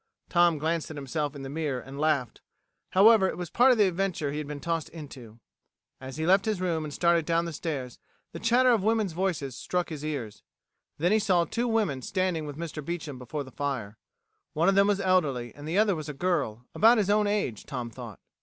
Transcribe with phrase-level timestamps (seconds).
[0.29, 2.41] Tom glanced at himself in the mirror and laughed.
[2.89, 5.39] However, it was part of the adventure he had been tossed into.
[5.99, 7.99] As he left his room and started down the stairs,
[8.31, 10.41] the chatter of women's voices struck his ears.
[10.97, 12.83] Then he saw two women standing with Mr.
[12.83, 13.99] Beecham before the fire.
[14.53, 17.67] One of them was elderly, and the other was a girl about his own age,
[17.67, 18.19] Tom thought.